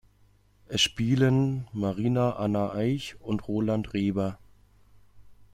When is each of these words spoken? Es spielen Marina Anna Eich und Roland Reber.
Es 0.65 0.81
spielen 0.81 1.67
Marina 1.73 2.31
Anna 2.37 2.71
Eich 2.73 3.17
und 3.21 3.47
Roland 3.47 3.93
Reber. 3.93 4.39